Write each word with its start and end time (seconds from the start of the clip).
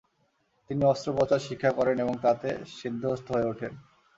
তিনি 0.69 0.81
অস্ত্রপচার 0.85 1.39
শিক্ষা 1.39 1.71
করেন 1.71 1.95
এবং 1.99 2.15
তাতে 2.21 2.47
সিদ্ধহস্ত 2.77 3.27
হয়ে 3.31 3.49
ওঠেন। 3.51 3.73